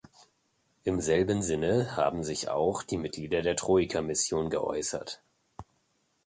Im 0.83 0.99
selben 0.99 1.43
Sinne 1.43 1.95
haben 1.95 2.23
sich 2.23 2.49
auch 2.49 2.81
die 2.81 2.97
Mitglieder 2.97 3.43
der 3.43 3.55
Troika-Mission 3.55 4.49
geäußert. 4.49 5.21